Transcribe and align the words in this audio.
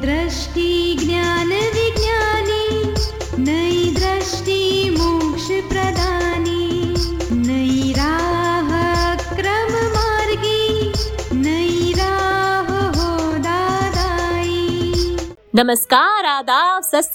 दृष्टि 0.00 0.96
ज्ञान 1.00 1.48
विज्ञानी 1.74 2.66
नई 3.38 3.94
दृष्टि 3.94 4.90
मोक्ष 4.90 5.46
प्रदानी 5.68 6.94
नई 7.36 7.92
राह 7.92 8.70
क्रम 9.34 9.72
मार्गी 9.94 10.92
नई 11.34 11.92
राह 11.92 12.70
हो 12.98 13.32
दादाई 13.38 15.16
नमस्कार 15.54 16.24
आदाब 16.24 16.82
सत 16.82 17.12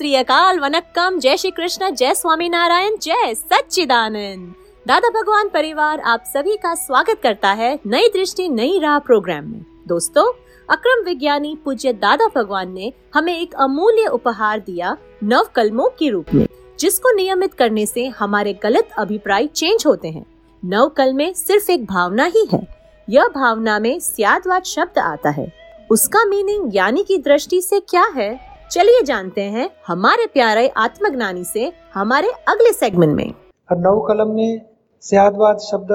वनक्कम, 0.61 1.20
जय 1.20 1.38
श्री 1.38 1.52
कृष्ण 1.52 1.93
जय 1.95 2.13
स्वामी 2.13 2.50
नारायण 2.50 2.98
जय 3.02 3.34
सच्चिदानंद। 3.36 4.54
दादा 4.86 5.09
भगवान 5.09 5.50
परिवार, 5.50 6.00
आप 6.00 6.23
सभी 6.27 6.55
का 6.57 6.73
स्वागत 6.75 7.20
करता 7.23 7.52
है 7.54 7.79
नई 7.86 8.07
दृष्टि, 8.07 8.50
नई 8.50 8.79
राह 8.79 9.00
प्रोग्राम 9.00 9.45
में। 9.45 9.66
दोस्तों, 9.88 10.32
अक्रम 10.70 11.04
विज्ञानी 11.05 11.57
पूज्य 11.66 11.93
दादा 11.93 12.27
भगवान 12.36 12.71
ने 12.71 12.91
हमें 13.13 13.39
एक 13.39 13.54
अमूल्य 13.55 14.07
उपहार 14.07 14.59
दिया 14.59 14.98
नव 15.23 15.48
कलमों 15.55 15.88
के 15.89 16.09
रूप 16.09 16.26
में, 16.34 16.48
जिसको 16.80 17.16
नियमित 17.16 17.53
करने 17.53 17.86
से 17.86 18.05
हमारे 18.08 18.53
गलत 18.53 18.89
अभिप्राय 18.98 19.48
चेंज 19.48 19.84
होते 19.88 20.08
हैं। 20.08 20.25
नव 20.66 20.88
कलमे 20.88 21.34
सिर्फ़ 21.34 21.72
एक 21.72 21.86
भावना 21.86 22.25
ही 22.25 22.48
है। 22.53 22.67
यह 23.09 23.27
भावना 23.27 23.80
में 23.80 23.99
सियादवाद 23.99 24.63
शब्द 24.63 24.99
आता 24.99 25.30
है। 25.30 25.52
उसका 25.91 26.25
मीनिंग 26.25 26.75
यानी 26.75 27.03
की 27.03 27.17
दृष्टि 27.17 27.61
से 27.61 27.80
क्या 27.80 28.05
है? 28.16 28.39
चलिए 28.72 29.02
जानते 29.03 29.41
हैं 29.41 29.70
हमारे 29.88 30.25
प्यारे 30.25 30.67
आत्मज्ञानी 30.67 31.44
से 31.44 31.72
हमारे 31.94 32.31
अगले 32.48 32.73
सेगमेंट 32.73 33.16
में। 33.16 33.34
नव 33.72 34.05
कलम 34.08 34.27
में 34.27 34.61
स्यादवाद 35.02 35.58
शब्द 35.58 35.88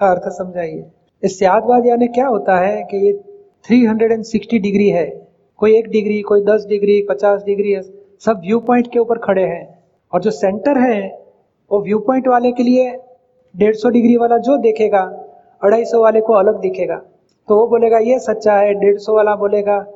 का 0.00 0.10
अर्थ 0.10 0.22
समझाइए। 0.26 0.90
स्यादवाद 1.22 1.86
यानी 1.86 2.06
क्या 2.06 2.26
होता 2.26 2.58
है 2.60 2.82
कि 2.82 2.96
ये 3.06 3.12
360 3.64 4.58
डिग्री 4.58 4.88
है। 4.88 5.06
कोई 5.56 5.76
एक 5.78 5.88
डिग्री 5.88 6.20
कोई 6.22 6.42
10 6.42 6.66
डिग्री 6.68 7.06
50 7.10 7.42
डिग्री 7.44 7.72
है 7.72 7.82
सब 8.20 8.40
व्यू 8.40 8.60
पॉइंट 8.60 8.92
के 8.92 8.98
ऊपर 8.98 9.18
खड़े 9.18 9.42
हैं। 9.42 9.78
और 10.12 10.20
जो 10.20 10.30
सेंटर 10.30 10.78
है 10.78 11.26
वो 11.70 11.80
व्यू 11.80 11.98
पॉइंट 11.98 12.28
वाले 12.28 12.52
के 12.52 12.62
लिए 12.62 12.98
150 13.54 13.90
डिग्री 13.90 14.16
वाला 14.16 14.38
जो 14.38 14.56
देखेगा 14.56 15.02
250 15.64 15.94
वाले 15.94 16.20
को 16.20 16.32
अलग 16.32 16.60
दिखेगा। 16.60 16.96
तो 17.48 17.56
वो 17.56 17.66
बोलेगा 17.66 17.98
ये 17.98 18.18
सच्चा 18.18 18.54
है। 18.54 18.74
150 18.74 19.08
वाला 19.08 19.36
बोलेगा 19.36 19.86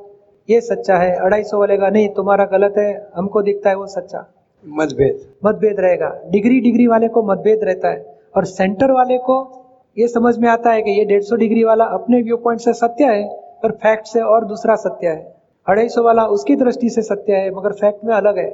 ये 0.51 0.61
सच्चा 0.61 0.97
है। 0.97 1.15
अढ़ाई 1.15 1.43
250 1.43 1.57
बोलेगा 1.57 1.91
नहीं 1.91 2.09
तुम्हारा 2.09 2.45
गलत 2.45 2.75
है 2.79 3.11
हमको 3.17 3.43
दिखता 3.43 3.71
है 3.71 3.77
वो 3.77 3.87
सच्चा। 3.87 4.33
मतभेद। 4.67 5.21
मतभेद 5.45 5.81
रहेगा। 5.81 6.23
डिग्री 6.31 6.61
डिग्री 6.61 6.87
वाले 6.87 7.09
को 7.09 7.23
मतभेद 7.23 7.61
रहता 7.63 7.89
है। 7.89 8.17
और 8.37 8.45
सेंटर 8.45 8.91
वाले 8.91 9.19
को 9.19 9.62
ये 9.99 10.09
समझ 10.09 10.39
में 10.39 10.49
आता 10.49 10.71
है 10.71 10.83
कि 10.83 10.91
ये 10.91 11.05
150 11.05 11.37
डिग्री 11.37 11.65
वाला 11.65 11.85
अपने 11.85 12.23
व्यू 12.23 12.37
पॉइंट 12.37 12.61
से 12.61 12.73
सत्य 12.73 13.05
है, 13.05 13.29
पर 13.63 13.71
फैक्ट 13.71 14.07
से 14.07 14.21
और 14.21 14.45
दूसरा 14.45 14.75
सत्य 14.75 15.07
है। 15.07 15.37
अढ़ाई 15.69 15.89
सौ 15.89 16.03
वाला 16.03 16.27
उसकी 16.27 16.57
दृष्टि 16.57 16.91
से 16.91 17.03
सत्य 17.03 17.33
है, 17.33 17.51
मगर 17.51 17.73
फैक्ट 17.73 18.05
में 18.05 18.15
अलग 18.15 18.39
है। 18.39 18.51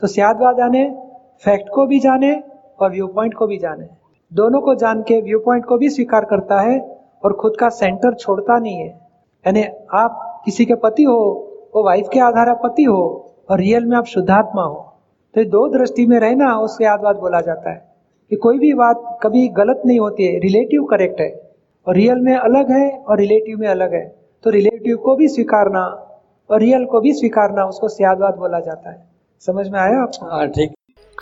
तो 0.00 0.06
सियादवाद 0.06 0.56
जाने, 0.56 0.98
फैक्ट 1.44 1.68
को 1.74 1.86
भी 1.86 2.00
जाने 2.00 2.42
और 2.80 2.90
व्यू 2.90 3.06
पॉइंट 3.06 3.34
को 3.34 3.46
भी 3.46 3.58
जाने। 3.58 3.86
दोनों 4.32 4.60
को 4.60 4.74
जान 4.74 5.02
के 5.02 5.20
व्यू 5.20 5.38
पॉइंट 5.38 5.64
को 5.64 5.78
भी 5.78 5.88
स्वीकार 5.88 6.24
करता 6.24 6.60
है 6.60 7.00
और 7.24 7.32
खुद 7.32 7.56
का 7.60 7.68
सेंटर 7.68 8.14
छोड़ता 8.14 8.58
नहीं 8.58 8.76
है। 8.76 8.88
यानी 9.46 9.64
आप 9.94 10.42
किसी 10.44 10.64
के 10.64 10.74
पति 10.74 11.02
हो, 11.02 11.48
वो 11.74 11.84
वाइफ 11.84 12.08
के 12.12 12.20
आधार 12.20 12.54
पति 12.54 12.82
हो 12.82 13.34
और 13.50 13.58
रियल 13.58 13.84
में 13.84 13.96
आप 13.96 14.04
शुद्धात्मा 14.04 14.62
हो। 14.62 14.94
तो 15.34 15.44
दो 15.44 15.68
दृष्टि 15.68 16.06
में 16.06 16.20
रहना 16.20 16.58
उसके 16.58 16.84
यादवाद 16.84 17.16
बोला 17.16 17.40
जाता 17.40 17.70
है। 17.70 17.91
कि 18.32 18.36
कोई 18.36 18.58
भी 18.58 18.72
बात 18.72 19.18
कभी 19.22 19.48
गलत 19.48 19.82
नहीं 19.86 20.00
होती 20.00 20.24
है 20.24 20.38
रिलेटिव 20.38 20.84
करेक्ट 20.84 21.20
है। 21.20 21.56
और 21.88 21.96
रियल 21.96 22.16
में 22.16 22.36
अलग 22.36 22.70
है 22.70 22.98
और 22.98 23.18
रिलेटिव 23.18 23.58
में 23.58 23.68
अलग 23.68 23.94
है। 23.94 24.24
तो 24.44 24.50
रिलेटिव 24.50 24.96
को 24.96 25.16
भी 25.16 25.28
स्वीकारना 25.28 25.80
और 26.50 26.60
रियल 26.60 26.84
को 26.84 27.00
भी 27.00 27.12
स्वीकारना 27.12 27.64
उसको 27.64 27.88
सियादवाद 27.88 28.34
बोला 28.34 28.60
जाता 28.60 28.90
है। 28.90 29.08
समझ 29.40 29.68
में 29.68 29.80
आया 29.80 30.02
आपको? 30.02 30.26
हाँ 30.26 30.48
ठीक। 30.48 30.72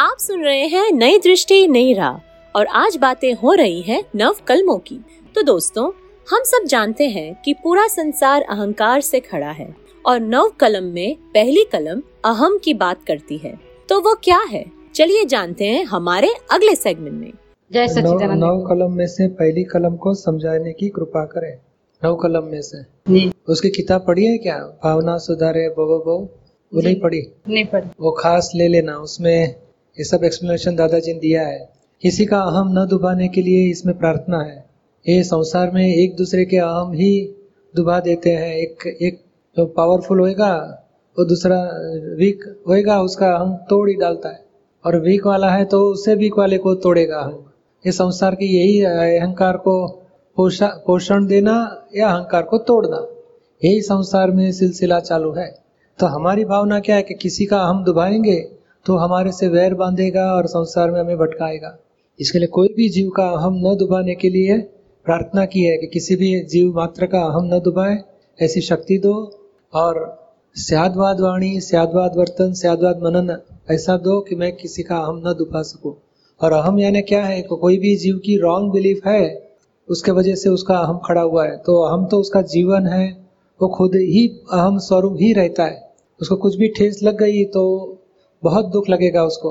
आप 0.00 0.16
सुन 0.18 0.42
रहे 0.42 0.66
हैं 0.66 0.92
नई 0.92 1.18
दृष्टि 1.18 1.68
नई 1.68 1.94
राह। 1.94 2.14
और 2.56 2.66
आज 2.66 2.96
बातें 2.96 3.34
हो 3.34 3.52
रही 3.52 3.82
हैं 3.82 4.04
नव 4.16 4.34
कलमों 4.46 4.78
की। 4.78 5.04
तो 5.34 5.42
दोस्तों 5.42 5.86
हम 6.30 6.42
सब 6.44 6.66
जानते 6.66 7.08
हैं 7.08 7.42
कि 7.44 7.52
पूरा 7.52 7.86
संसार 7.86 8.42
अहंकार 8.42 9.00
से 9.00 9.20
खड़ा 9.20 9.50
है। 9.50 9.76
और 10.06 10.20
नव 10.20 10.52
कलम 10.60 10.84
में 10.84 11.16
पहली 11.34 11.64
कलम 11.72 12.02
अहम 12.24 12.58
की 12.64 12.74
बात 12.74 12.98
करती 13.08 13.36
है। 13.36 13.58
तो 13.88 14.00
वो 14.00 14.14
क्या 14.14 14.40
है? 14.50 14.79
चलिए 15.00 15.24
जानते 15.24 15.64
हैं 15.64 15.84
हमारे 15.84 16.28
अगले 16.50 16.74
सेगमेंट 16.74 17.14
में। 17.14 17.32
जय 17.72 17.86
नौ, 18.02 18.18
नौ 18.34 18.60
कलम 18.60 18.92
में 18.92 19.06
से 19.06 19.28
पहली 19.28 19.64
कलम 19.64 19.96
को 19.96 20.14
समझाने 20.14 20.72
की 20.72 20.88
कृपा 20.88 21.24
करें। 21.24 21.58
नौ 22.04 22.14
कलम 22.16 22.44
में 22.44 22.62
से। 22.62 23.30
उसकी 23.48 23.70
किताब 23.70 24.04
पढ़ी 24.06 24.24
है 24.24 24.38
क्या? 24.38 24.58
भावना 24.84 25.18
सुधारे 25.18 25.68
बो 25.68 25.98
बो 25.98 26.16
वो 26.74 26.80
नहीं 26.80 27.00
पढ़ी? 27.00 27.22
नहीं 27.48 27.64
पढ़ी। 27.64 27.88
वो 28.00 28.10
खास 28.10 28.52
ले 28.54 28.68
लेना 28.68 28.96
उसमें 28.96 29.46
ये 29.98 30.04
सब 30.04 30.24
एक्सप्लेनेशन 30.24 30.76
दादाजी 30.76 31.12
ने 31.12 31.18
दिया 31.18 31.46
है। 31.46 31.72
किसी 32.02 32.26
का 32.26 32.40
अहम 32.40 32.78
न 32.78 32.86
दुबाने 32.86 33.28
के 33.28 33.42
लिए 33.42 33.70
इसमें 33.70 33.98
प्रार्थना 33.98 34.42
है। 34.42 34.64
ये 35.08 35.22
संसार 35.22 35.70
में 35.70 35.94
एक 35.94 36.16
दूसरे 36.16 36.44
के 36.44 36.56
अहम 36.56 36.92
ही 36.92 37.34
दुबा 37.76 38.00
देते 38.00 38.30
हैं। 38.30 38.54
एक 38.54 38.98
एक 39.02 39.24
जो 39.56 39.66
पावरफुल 39.66 40.20
होएगा 40.20 40.84
वो 41.18 41.24
दूसरा 41.24 41.64
वीक 42.18 42.62
होएगा 42.68 43.02
उसका 43.02 43.32
अहम 43.32 43.54
तोड़ 43.54 43.88
ही 43.88 43.96
डालता 43.96 44.28
है। 44.28 44.49
और 44.84 44.96
वीक 45.00 45.26
वाला 45.26 45.50
है 45.50 45.64
तो 45.64 45.80
उससे 45.86 46.14
वीक 46.14 46.38
वाले 46.38 46.58
को 46.58 46.74
तोड़ेगा 46.74 47.22
ये 47.84 47.92
संसार 47.92 48.34
की 48.34 48.46
यही 48.46 48.82
अहंकार 48.84 49.56
को 49.56 49.74
पोषा, 50.36 50.66
पोषण 50.86 51.26
देना 51.26 51.54
या 51.96 52.08
अहंकार 52.08 52.42
को 52.42 52.58
तोड़ना, 52.58 52.96
यही 53.62 53.80
संसार 53.82 54.30
में 54.30 54.50
सिलसिला 54.52 54.98
चालू 55.00 55.32
है। 55.32 55.48
तो 55.98 56.06
हमारी 56.06 56.44
भावना 56.44 56.78
क्या 56.80 56.96
है 56.96 57.02
कि 57.02 57.14
किसी 57.14 57.46
का 57.46 57.60
हम 57.62 57.82
दुभाएँगे 57.84 58.36
तो 58.86 58.96
हमारे 58.96 59.32
से 59.32 59.48
वैर 59.48 59.74
बांधेगा 59.74 60.26
और 60.32 60.46
संसार 60.46 60.90
में 60.90 61.00
हमें 61.00 61.16
भटकाएगा। 61.18 61.76
इसके 62.18 62.38
लिए 62.38 62.48
कोई 62.48 62.68
भी 62.76 62.88
जीव 62.88 63.08
का 63.08 63.28
हम 63.38 63.56
न 63.56 63.74
दुबाने 63.76 64.14
के 64.14 64.28
लिए 64.28 64.58
प्रार्थना 65.06 65.44
की 65.44 65.60
है 65.60 65.76
कि 65.78 65.86
किसी 65.86 66.16
भी 66.16 66.28
जीव 66.44 66.72
मात्र 66.76 67.06
का 67.06 67.20
हम 67.34 67.54
न 67.54 67.60
दुबाए 67.60 67.98
ऐसी 68.38 68.60
शक्ति 68.60 68.98
दो। 68.98 69.14
और 69.74 69.98
स्यादवाद 70.56 71.20
वाणी, 71.20 71.60
स्यादवाद 71.60 72.16
वर्तन, 72.16 72.52
स्यादवाद 72.52 73.02
मनन 73.02 73.36
ऐसा 73.68 73.96
दो 73.96 74.20
कि 74.20 74.34
मैं 74.34 74.56
किसी 74.56 74.82
का 74.82 74.96
अहम 74.96 75.22
न 75.26 75.34
दुखा 75.38 75.62
सकूँ। 75.62 75.94
और 76.40 76.52
अहम 76.52 76.78
यानी 76.78 77.00
क्या 77.02 77.24
है? 77.24 77.40
कि 77.42 77.56
कोई 77.56 77.78
भी 77.78 77.96
जीव 77.96 78.16
की 78.16 78.36
रॉन्ग 78.36 78.72
बिलीफ 78.72 79.06
है 79.06 79.50
उसके 79.88 80.12
वजह 80.12 80.34
से 80.34 80.48
उसका 80.48 80.78
अहम 80.78 80.98
खड़ा 80.98 81.20
हुआ 81.20 81.44
है। 81.46 81.56
तो 81.56 81.80
अहम 81.82 82.06
तो 82.06 82.18
उसका 82.20 82.42
जीवन 82.42 82.86
है 82.86 83.06
वो 83.60 83.68
खुद 83.68 83.94
ही 83.94 84.26
अहम 84.52 84.78
स्वरूप 84.78 85.16
ही 85.20 85.32
रहता 85.32 85.64
है। 85.64 85.90
उसको 86.20 86.36
कुछ 86.36 86.56
भी 86.56 86.68
ठेस 86.68 87.02
लग 87.02 87.18
गई 87.18 87.44
तो 87.44 87.62
बहुत 88.42 88.66
दुख 88.66 88.88
लगेगा 88.88 89.24
उसको। 89.24 89.50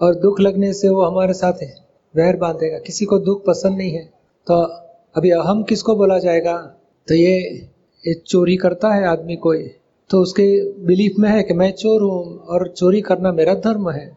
और 0.00 0.14
दुख 0.14 0.40
लगने 0.40 0.72
से 0.72 0.88
वो 0.88 1.04
हमारे 1.04 1.32
साथ 1.32 1.62
है 1.62 1.74
वैर 2.14 2.36
बांधेगा। 2.36 2.78
किसी 2.78 3.04
को 3.04 3.18
दुख 3.18 3.44
पसंद 3.46 3.78
नहीं 3.78 3.90
है। 3.90 4.04
तो 4.46 4.62
अभी 5.16 5.30
अहम 5.30 5.62
किसको 5.62 5.96
बोला 5.96 6.18
जाएगा? 6.18 6.56
तो 7.08 7.14
ये, 7.14 7.38
ये 8.06 8.14
चोरी 8.14 8.56
करता 8.56 8.94
है 8.94 9.06
आदमी 9.06 9.36
कोई। 9.36 9.70
तो 10.10 10.20
उसके 10.20 10.72
बिलीफ 10.72 11.12
में 11.18 11.30
है 11.30 11.42
कि 11.42 11.54
मैं 11.54 11.72
चोर 11.72 12.02
हूँ 12.02 12.38
और 12.38 12.68
चोरी 12.68 13.00
करना 13.00 13.32
मेरा 13.32 13.54
धर्म 13.54 13.90
है। 13.90 14.16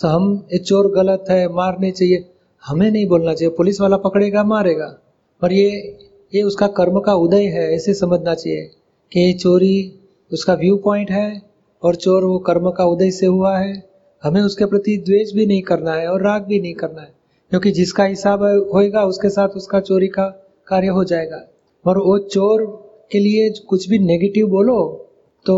तो 0.00 0.08
हम, 0.08 0.46
ये 0.52 0.58
चोर 0.58 0.92
गलत 0.92 1.24
है, 1.30 1.48
मारने 1.48 1.90
चाहिए। 1.90 2.24
हमें 2.66 2.90
नहीं 2.90 3.06
बोलना 3.06 3.34
चाहिए। 3.34 3.54
पुलिस 3.56 3.80
वाला 3.80 3.96
पकड़ेगा, 3.96 4.44
मारेगा। 4.44 4.98
पर 5.42 5.52
ये 5.52 5.98
ये 6.34 6.42
उसका 6.42 6.66
कर्म 6.66 7.00
का 7.00 7.14
उदय 7.14 7.44
है, 7.44 7.74
ऐसे 7.74 7.94
समझना 7.94 8.34
चाहिए 8.34 8.70
कि 9.12 9.20
ये 9.20 9.32
चोरी, 9.32 9.94
उसका 10.32 10.54
व्यू 10.54 10.76
पॉइंट 10.76 11.10
है 11.10 11.42
और 11.82 11.94
चोर 11.94 12.24
वो 12.24 12.38
कर्म 12.38 12.70
का 12.70 12.84
उदय 12.84 13.10
से 13.10 13.26
हुआ 13.26 13.58
है। 13.58 13.88
हमें 14.22 14.42
उसके 14.42 14.64
प्रति 14.64 14.96
द्वेष 14.96 15.32
भी 15.32 15.46
नहीं 15.46 15.62
करना 15.62 15.92
है 15.92 16.08
और 16.08 16.22
राग 16.22 16.42
भी 16.42 16.60
नहीं 16.60 16.74
करना 16.74 17.00
है। 17.02 17.14
क्योंकि 17.50 17.70
जिसका 17.70 18.04
हिसाब 18.04 18.42
होएगा, 18.74 19.04
उसके 19.04 19.28
साथ 19.28 19.48
उसका 19.48 19.80
चोरी 19.80 20.08
का 20.08 20.24
कार्य 20.66 20.86
हो 20.86 21.04
जाएगा। 21.04 21.48
और 21.86 21.98
वो 21.98 22.18
चोर 22.18 22.66
के 23.12 23.18
लिए 23.18 23.50
कुछ 23.50 23.88
भी 23.88 23.98
नेगेटिव 23.98 24.46
बोलो 24.46 25.08
तो 25.46 25.54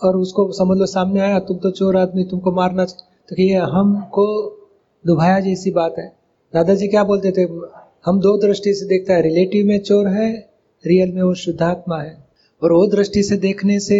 और 0.00 0.16
उसको 0.16 0.50
समझ 0.52 0.76
लो 0.78 0.86
सामने 0.86 1.20
आया, 1.20 1.38
तुम 1.38 1.58
तो 1.58 1.70
चोर 1.70 1.96
आदमी, 1.96 2.24
तुमको 2.24 2.52
मारना 2.52 2.84
तो 2.84 3.36
ये 3.38 3.54
हमको 3.72 4.26
दुभाया 5.04 5.38
जैसी 5.40 5.70
बात 5.70 5.94
है। 5.98 6.06
दादाजी 6.54 6.88
क्या 6.88 7.04
बोलते 7.04 7.30
थे? 7.32 7.42
हम 8.04 8.20
दो 8.20 8.36
दृष्टि 8.38 8.72
से 8.74 8.86
देखता 8.86 9.14
है 9.14 9.22
रिलेटिव 9.22 9.66
में 9.66 9.78
चोर 9.80 10.08
है 10.08 10.30
रियल 10.84 11.12
में 11.12 11.22
वो 11.22 11.34
शुद्धात्मा 11.34 11.98
है। 11.98 12.16
और 12.62 12.72
वो 12.72 12.86
दृष्टि 12.86 13.22
से 13.22 13.36
देखने 13.36 13.78
से 13.80 13.98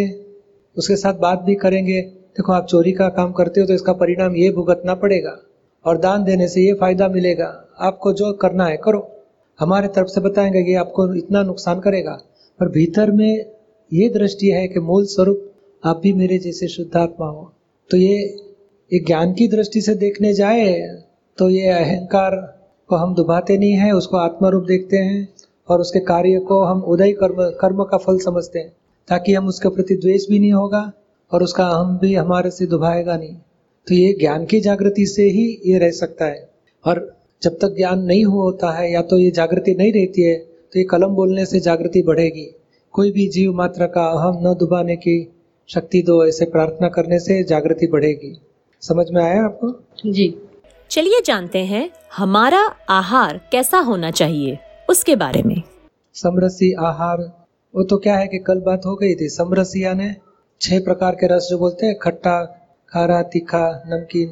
उसके 0.77 0.95
साथ 0.95 1.13
बात 1.13 1.41
भी 1.41 1.55
करेंगे, 1.55 2.01
देखो 2.01 2.53
आप 2.53 2.65
चोरी 2.65 2.91
का 2.91 3.07
काम 3.09 3.31
करते 3.31 3.61
हो 3.61 3.67
तो 3.67 3.73
इसका 3.73 3.93
परिणाम 3.93 4.35
ये 4.35 4.49
भुगतना 4.49 4.93
पड़ेगा, 4.95 5.37
और 5.85 5.97
दान 5.97 6.23
देने 6.23 6.47
से 6.47 6.61
ये 6.61 6.73
फ़ायदा 6.73 7.07
मिलेगा। 7.07 7.47
आपको 7.79 8.13
जो 8.13 8.31
करना 8.33 8.65
है 8.65 8.77
करो। 8.77 9.07
हमारे 9.59 9.87
तरफ़ 9.87 10.07
से 10.07 10.21
बताएँगे 10.21 10.63
कि 10.63 10.73
आपको 10.75 11.13
इतना 11.15 11.43
नुकसान 11.43 11.79
करेगा। 11.79 12.19
पर 12.59 12.69
भीतर 12.69 13.11
में 13.11 13.52
ये 13.93 14.07
दृष्टि 14.09 14.47
है 14.47 14.67
कि 14.67 14.79
मूल 14.79 15.05
स्वरूप 15.05 15.49
आप 15.83 15.99
भी 16.03 16.13
मेरे 16.13 16.37
जैसे 16.37 16.67
शुद्धात्मा 16.67 17.27
हो। 17.27 17.51
तो 17.89 17.97
ये 17.97 18.15
ये 18.91 18.99
ज्ञान 18.99 19.33
की 19.33 19.47
दृष्टि 19.47 19.81
से 19.81 19.93
देखने 19.95 20.33
जाए 20.33 20.71
तो 21.37 21.49
ये 21.49 21.67
अहंकार 21.69 22.35
को 22.89 22.95
हम 22.95 23.13
दुबाते 23.15 23.57
नहीं 23.57 23.73
है, 23.73 23.91
उसको 23.91 24.17
आत्मा 24.17 24.49
रूप 24.49 24.63
देखते 24.63 24.97
हैं, 24.97 25.27
और 25.69 25.81
उसके 25.81 25.99
कार्य 25.99 26.39
को 26.39 26.61
हम 26.61 26.81
उदय 26.83 27.11
कर्म 27.11 27.41
कर्म 27.61 27.83
का 27.83 27.97
फल 27.97 28.17
समझते 28.17 28.59
हैं, 28.59 28.69
ताकि 29.07 29.33
हम 29.33 29.47
उसके 29.47 29.69
प्रति 29.69 29.95
द्वेष 29.95 30.27
भी 30.29 30.39
नहीं 30.39 30.51
होगा, 30.53 30.91
और 31.31 31.43
उसका 31.43 31.67
अहम 31.67 31.97
भी 31.97 32.13
हमारे 32.15 32.51
से 32.51 32.65
दुभाएगा 32.65 33.17
नहीं। 33.17 33.35
तो 33.87 33.95
ये 33.95 34.13
ज्ञान 34.19 34.45
की 34.45 34.59
जागृति 34.61 35.05
से 35.05 35.23
ही 35.29 35.45
ये 35.65 35.77
रह 35.79 35.91
सकता 35.91 36.25
है। 36.25 36.49
और 36.85 37.05
जब 37.41 37.57
तक 37.61 37.75
ज्ञान 37.77 38.03
नहीं 38.03 38.25
होता 38.25 38.71
है, 38.71 38.91
या 38.91 39.01
तो 39.01 39.17
ये 39.17 39.31
जागृति 39.31 39.75
नहीं 39.75 39.93
रहती 39.93 40.21
है 40.21 40.35
तो 40.37 40.79
ये 40.79 40.85
कलम 40.85 41.15
बोलने 41.15 41.45
से 41.45 41.59
जागृति 41.59 42.01
बढ़ेगी। 42.01 42.49
कोई 42.93 43.11
भी 43.11 43.27
जीव 43.27 43.53
मात्र 43.53 43.85
का 43.87 44.05
अहम 44.07 44.47
न 44.47 44.53
दुबाने 44.53 44.95
की 44.95 45.33
शक्ति 45.69 46.01
दो 46.01 46.25
ऐसे 46.25 46.45
प्रार्थना 46.45 46.87
करने 46.87 47.19
से 47.19 47.43
जागृति 47.43 47.87
बढ़ेगी। 47.87 48.41
समझ 48.81 49.05
में 49.11 49.23
आया 49.23 49.43
आपको? 49.45 49.85
जी। 50.11 50.37
चलिए 50.89 51.21
जानते 51.25 51.59
हैं 51.65 51.89
हमारा 52.17 52.59
आहार 52.89 53.39
कैसा 53.51 53.77
होना 53.77 54.11
चाहिए? 54.11 54.57
उसके 54.89 55.15
बारे 55.15 55.43
में। 55.43 55.61
समरसी 56.13 56.71
आहार 56.73 57.21
वो 57.75 57.83
तो 57.83 57.97
क्या 57.97 58.15
है 58.15 58.27
कि 58.27 58.37
कल 58.37 58.59
बात 58.59 58.85
हो 58.85 58.95
गई 58.95 59.15
थी। 59.15 59.29
समरसी 59.29 59.83
यानी 59.83 60.13
छह 60.61 60.79
प्रकार 60.79 61.15
के 61.15 61.27
रस 61.27 61.47
जो 61.49 61.57
बोलते 61.57 61.85
हैं 61.85 61.97
खट्टा 61.99 62.43
खारा 62.89 63.21
तीखा 63.21 63.83
नमकीन 63.87 64.29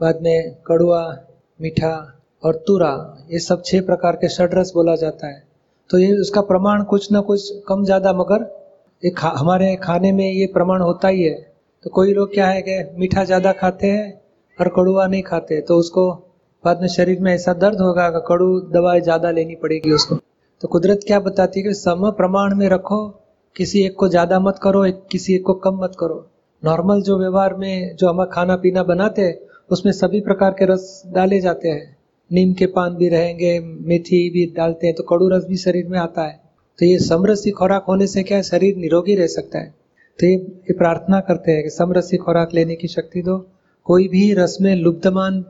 बाद 0.00 0.18
में 0.22 0.54
कड़ुआ 0.66 1.16
मीठा 1.60 2.20
और 2.44 2.64
तुरा। 2.66 3.26
ये 3.30 3.38
सब 3.38 3.62
छह 3.66 3.80
प्रकार 3.80 4.16
के 4.16 4.28
षड 4.28 4.54
रस 4.54 4.72
बोला 4.74 4.96
जाता 4.96 5.26
है। 5.26 5.51
तो 5.92 5.98
ये 5.98 6.12
उसका 6.16 6.40
प्रमाण 6.40 6.82
कुछ 6.84 7.10
ना 7.12 7.20
कुछ 7.20 7.64
कम 7.68 7.84
ज़्यादा 7.84 8.12
मगर 8.12 8.42
ये 9.02 9.10
खा, 9.10 9.28
हमारे 9.28 9.74
खाने 9.76 10.12
में 10.12 10.24
ये 10.26 10.46
प्रमाण 10.46 10.80
होता 10.80 11.08
ही 11.08 11.22
है। 11.22 11.34
तो 11.84 11.90
कोई 11.90 12.12
लोग 12.14 12.32
क्या 12.34 12.46
है 12.46 12.62
कि 12.62 12.78
मीठा 12.98 13.24
ज़्यादा 13.24 13.52
खाते 13.52 13.86
हैं 13.86 14.06
और 14.58 14.68
कड़ुआ 14.68 15.06
नहीं 15.06 15.22
खाते 15.22 15.60
तो 15.60 15.76
उसको 15.76 16.10
बाद 16.64 16.80
में 16.80 16.88
शरीर 16.88 17.20
में 17.20 17.32
ऐसा 17.34 17.52
दर्द 17.54 17.80
होगा 17.80 18.08
कि 18.10 18.20
कड़ू 18.28 18.48
दवाई 18.72 19.00
ज़्यादा 19.00 19.30
लेनी 19.30 19.54
पड़ेगी 19.54 19.92
उसको। 19.92 20.14
तो 20.60 20.68
कुदरत 20.68 21.00
क्या 21.06 21.20
बताती 21.20 21.60
है 21.60 21.66
कि 21.66 21.74
सम 21.74 22.10
प्रमाण 22.10 22.54
में 22.54 22.68
रखो 22.68 23.06
किसी 23.56 23.84
एक 23.86 23.96
को 23.96 24.08
ज़्यादा 24.08 24.40
मत 24.40 24.58
करो 24.62 24.84
एक 24.84 25.02
किसी 25.10 25.34
एक 25.34 25.42
को 25.46 25.54
कम 25.60 25.82
मत 25.82 25.96
करो। 26.00 26.24
नॉर्मल 26.62 27.02
जो 27.02 27.18
व्यवहार 27.18 27.54
में 27.54 27.96
जो 27.96 28.08
हम 28.08 28.24
खाना 28.24 28.56
पीना 28.56 28.82
बनाते 28.84 29.22
हैं 29.22 29.38
उसमें 29.70 29.92
सभी 29.92 30.20
प्रकार 30.20 30.50
के 30.50 30.72
रस 30.72 31.02
डाले 31.14 31.40
जाते 31.40 31.68
हैं। 31.68 31.96
नीम 32.32 32.52
के 32.52 32.66
पान 32.66 32.94
भी 32.94 33.08
रहेंगे 33.08 33.58
मेथी 33.60 34.30
भी 34.30 34.54
डालते 34.56 34.86
हैं 34.86 34.96
तो 34.96 35.02
कड़ू 35.02 35.28
रस 35.28 35.44
भी 35.44 35.56
शरीर 35.56 35.86
में 35.86 35.98
आता 35.98 36.22
है। 36.22 36.40
तो 36.78 36.86
ये 36.86 36.98
समरसी 36.98 37.50
खुराक 37.50 37.84
होने 37.88 38.06
से 38.06 38.22
क्या 38.22 38.36
है? 38.36 38.42
शरीर 38.42 38.76
निरोगी 38.76 39.14
रह 39.14 39.26
सकता 39.26 39.58
है। 39.58 39.74
तो 40.20 40.26
ये, 40.26 40.34
ये 40.34 40.72
प्रार्थना 40.72 41.20
करते 41.20 41.52
हैं 41.52 41.62
कि 41.62 41.70
समरसी 41.70 42.16
खुराक 42.16 42.54
लेने 42.54 42.74
की 42.74 42.88
शक्ति 42.88 43.22
दो। 43.22 43.46
कोई 43.84 44.08
भी 44.08 44.34
रस 44.34 44.58
में 44.60 44.76
लुब्धमान 44.76 45.40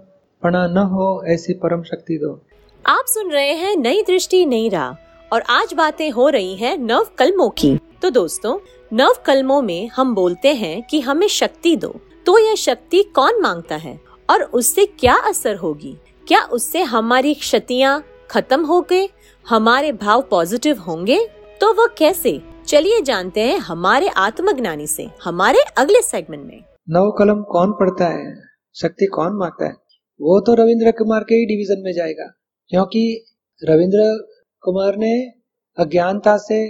पना 0.43 0.67
न 0.67 0.79
हो 0.79 1.23
ऐसी 1.27 1.53
परम 1.53 1.83
शक्ति 1.83 2.19
दो। 2.19 2.41
आप 2.87 3.05
सुन 3.09 3.31
रहे 3.31 3.53
हैं 3.53 3.77
नई 3.77 4.03
दृष्टि 4.03 4.47
नई 4.47 4.69
राह 4.69 4.93
और 5.33 5.41
आज 5.41 5.75
बातें 5.75 6.11
हो 6.11 6.29
रही 6.29 6.57
हैं 6.57 6.79
नव 6.79 7.07
कलमों 7.19 7.51
की। 7.51 7.79
तो 8.03 8.11
दोस्तों 8.11 8.59
नव 8.93 9.15
कलमों 9.27 9.63
में 9.63 9.89
हम 9.89 10.15
बोलते 10.15 10.49
हैं 10.49 10.83
कि 10.83 11.01
हमें 11.01 11.29
शक्ति 11.29 11.77
दो। 11.77 12.01
तो 12.27 12.39
यह 12.39 12.55
शक्ति 12.55 13.03
कौन 13.03 13.41
माँगता 13.41 13.77
है? 13.77 14.01
और 14.31 14.43
उससे 14.43 14.87
क्या 14.87 15.15
असर 15.15 15.57
होगी? 15.57 15.97
क्या 16.29 16.41
उससे 16.47 16.83
हमारी 16.83 17.35
क्षतियाँ 17.35 18.03
खत्म 18.31 18.65
हो 18.67 18.81
गए 18.81 19.09
हमारे 19.47 19.93
भाव 19.93 20.23
पॉजिटिव 20.23 20.79
होंगे? 20.79 21.19
तो 21.61 21.73
वह 21.75 21.87
कैसे? 21.99 22.41
चलिए 22.67 23.01
जानते 23.01 23.41
हैं 23.41 23.59
हमारे 23.59 24.09
आत्मज्ञानी 24.09 24.87
से, 24.87 25.09
हमारे 25.23 25.63
अगले 25.79 26.03
सेगमेंट 26.03 26.45
में। 26.47 26.63
नव 26.91 27.11
कलम 27.11 27.43
कौन 27.43 27.73
पढ़ता 27.73 28.09
है? 28.09 28.35
शक्ति 28.77 29.07
कौन 29.07 29.37
माँगता 29.37 29.67
है? 29.67 29.73
वो 30.21 30.41
तो 30.41 30.55
रविंद्र 30.55 30.91
कुमार 30.93 31.25
के 31.25 31.35
ही 31.35 31.47
डिवीज़न 31.47 31.83
में 31.85 31.93
जाएगा, 31.93 32.27
क्योंकि 32.71 33.05
रविंद्र 33.63 34.09
कुमार 34.63 34.97
ने 34.97 35.13
अज्ञानता 35.79 36.37
से 36.39 36.65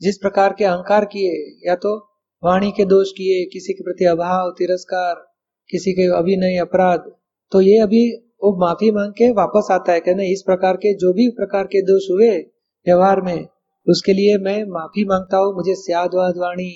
जिस 0.00 0.18
प्रकार 0.18 0.54
के 0.58 0.64
अहंकार 0.64 1.04
किए, 1.04 1.68
या 1.68 1.74
तो 1.76 1.96
वाणी 2.42 2.70
के 2.70 2.84
दोष 2.84 3.10
किए, 3.10 3.44
किसी 3.44 3.72
के 3.72 3.84
प्रति 3.84 4.04
अभाव, 4.04 4.50
तिरस्कार, 4.50 5.14
किसी 5.70 5.92
के 5.92 6.16
अभिनय 6.18 6.58
अपराध 6.58 7.12
तो 7.52 7.60
ये 7.60 7.78
अभी 7.78 8.08
वो 8.42 8.50
माफ़ी 8.58 8.90
मांग 8.90 9.12
के 9.12 9.30
वापस 9.32 9.68
आता 9.72 9.92
है 9.92 10.00
कहना 10.00 10.22
इस 10.24 10.42
प्रकार 10.46 10.76
के 10.76 10.94
जो 10.96 11.12
भी 11.12 11.28
प्रकार 11.36 11.64
के 11.66 11.80
दोष 11.82 12.10
हुए 12.10 12.30
व्यवहार 12.86 13.20
में, 13.20 13.46
उसके 13.86 14.12
लिए 14.12 14.36
मैं 14.38 14.62
माफ़ी 14.70 15.04
माँगता 15.04 15.36
हूँ, 15.36 15.54
मुझे 15.54 15.74
स्यादवाद 15.74 16.38
वाणी, 16.38 16.70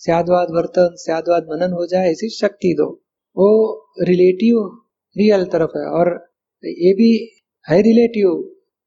स्यादवाद 0.00 0.48
वर्तन, 0.50 0.94
स्यादवाद 0.96 1.46
मनन 1.50 1.72
हो 1.72 1.86
जाए, 1.86 2.10
ऐसी 2.10 2.28
शक्ति 2.30 2.74
दो। 2.78 2.86
वो 3.36 3.48
रिलेटिव 4.02 4.58
रियल 5.16 5.44
तरफ़ 5.44 5.78
है 5.78 5.84
और 5.90 6.08
ये 6.64 6.92
भी 6.94 7.10
है 7.66 7.80
रिलेटिव 7.82 8.30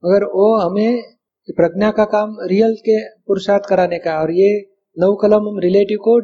मगर 0.03 0.24
वो 0.25 0.47
हमें 0.57 1.03
प्रज्ञा 1.50 1.91
का 1.91 2.06
काम 2.06 2.35
रियल 2.50 2.75
के 2.79 2.97
पुरुषार्थ 3.27 3.69
कराने 3.69 3.97
का 4.00 4.19
और 4.21 4.31
ये 4.31 4.50
नव 4.97 5.15
कलम 5.15 5.47
हम 5.47 5.59
रिलेटिव 5.59 5.97
को 6.03 6.18